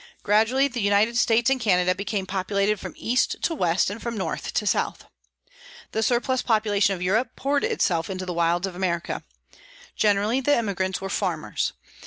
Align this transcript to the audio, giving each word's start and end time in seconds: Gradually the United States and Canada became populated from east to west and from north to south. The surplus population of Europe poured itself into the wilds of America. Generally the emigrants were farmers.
Gradually 0.23 0.67
the 0.67 0.81
United 0.81 1.15
States 1.15 1.51
and 1.51 1.61
Canada 1.61 1.93
became 1.93 2.25
populated 2.25 2.79
from 2.79 2.95
east 2.97 3.35
to 3.43 3.53
west 3.53 3.91
and 3.91 4.01
from 4.01 4.17
north 4.17 4.51
to 4.55 4.65
south. 4.65 5.05
The 5.91 6.01
surplus 6.01 6.41
population 6.41 6.95
of 6.95 7.03
Europe 7.03 7.35
poured 7.35 7.63
itself 7.63 8.09
into 8.09 8.25
the 8.25 8.33
wilds 8.33 8.65
of 8.65 8.75
America. 8.75 9.23
Generally 9.95 10.41
the 10.41 10.55
emigrants 10.55 11.01
were 11.01 11.09
farmers. 11.11 11.73